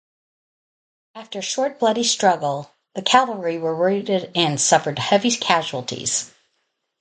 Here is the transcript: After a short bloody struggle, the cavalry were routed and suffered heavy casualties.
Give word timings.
After 1.13 1.37
a 1.37 1.41
short 1.43 1.77
bloody 1.77 2.03
struggle, 2.03 2.71
the 2.95 3.03
cavalry 3.03 3.59
were 3.59 3.75
routed 3.75 4.31
and 4.33 4.59
suffered 4.59 4.97
heavy 4.97 5.29
casualties. 5.29 6.33